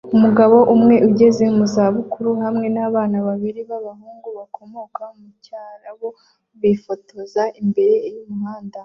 Umugabo 0.15 0.57
umwe 0.75 0.95
ugeze 1.07 1.43
mu 1.55 1.65
za 1.73 1.85
bukuru 1.95 2.29
hamwe 2.43 2.67
nabana 2.75 3.17
babiri 3.27 3.61
b'abahungu 3.69 4.27
bakomoka 4.37 5.03
mucyarabu 5.19 6.07
bifotoza 6.61 7.43
imbere 7.61 7.93
yumuhanda 8.15 8.79